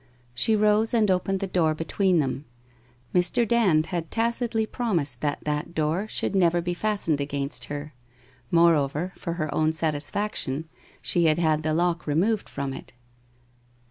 She 0.33 0.55
rose 0.55 0.95
and 0.95 1.11
opened 1.11 1.41
the 1.41 1.45
door 1.45 1.75
between 1.75 2.17
them; 2.17 2.45
Mr. 3.13 3.47
Dand 3.47 3.85
had 3.93 4.09
tacitly 4.09 4.65
promised 4.65 5.21
that 5.21 5.43
that 5.43 5.75
door 5.75 6.07
should 6.07 6.33
never 6.35 6.59
be 6.59 6.73
fastened 6.73 7.21
against 7.21 7.65
her. 7.65 7.93
Moreover, 8.49 9.13
for 9.15 9.33
her 9.33 9.53
own 9.53 9.73
satisfaction, 9.73 10.67
she 11.03 11.25
had 11.25 11.37
had 11.37 11.61
the 11.61 11.75
lock 11.75 12.07
removed 12.07 12.49
from 12.49 12.73
it. 12.73 12.93